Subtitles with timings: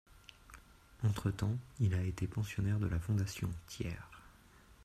[1.03, 4.01] Entre-temps, il a été pensionnaire de la Fondation Thiers.